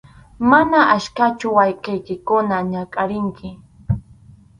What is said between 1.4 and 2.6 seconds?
wawqiykikuna